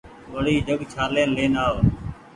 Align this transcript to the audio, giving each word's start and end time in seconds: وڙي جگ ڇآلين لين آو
وڙي 0.33 0.55
جگ 0.67 0.79
ڇآلين 0.93 1.29
لين 1.37 1.53
آو 1.65 1.75